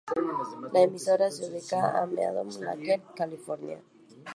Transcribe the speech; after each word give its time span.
La 0.73 0.81
emisora 0.81 1.29
se 1.29 1.45
ubica 1.47 1.77
en 2.03 2.15
Meadow 2.15 2.49
Lakes, 2.59 3.03
California. 3.15 3.79